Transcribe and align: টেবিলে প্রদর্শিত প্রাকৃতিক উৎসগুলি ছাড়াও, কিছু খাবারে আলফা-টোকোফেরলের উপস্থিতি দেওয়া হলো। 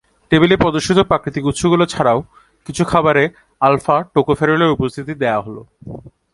টেবিলে 0.29 0.55
প্রদর্শিত 0.57 0.99
প্রাকৃতিক 0.99 1.45
উৎসগুলি 1.45 1.85
ছাড়াও, 1.85 2.23
কিছু 2.65 2.85
খাবারে 2.85 3.29
আলফা-টোকোফেরলের 3.59 4.69
উপস্থিতি 4.69 5.13
দেওয়া 5.13 5.41
হলো। 5.41 5.65